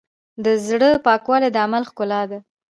د 0.43 0.45
زړۀ 0.67 0.91
پاکوالی 1.05 1.49
د 1.51 1.57
عمل 1.65 1.83
ښکلا 1.89 2.21
ده. 2.31 2.39